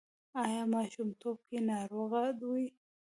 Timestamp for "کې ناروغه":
1.47-2.23